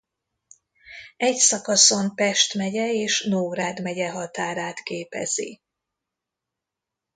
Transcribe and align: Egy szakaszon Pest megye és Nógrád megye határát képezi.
Egy 1.17 1.35
szakaszon 1.35 2.15
Pest 2.15 2.53
megye 2.53 2.93
és 2.93 3.23
Nógrád 3.29 3.81
megye 3.81 4.09
határát 4.11 4.83
képezi. 4.83 5.61